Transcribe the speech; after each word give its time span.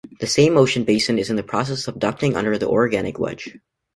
The 0.19 0.25
same 0.25 0.57
ocean 0.57 0.83
basin 0.83 1.19
is 1.19 1.29
in 1.29 1.35
the 1.35 1.43
process 1.43 1.87
of 1.87 1.93
subducting 1.93 2.33
under 2.33 2.57
the 2.57 2.67
orogenic 2.67 3.19
wedge. 3.19 3.55